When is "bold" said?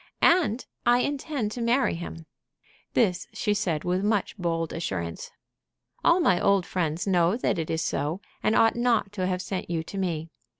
4.35-4.73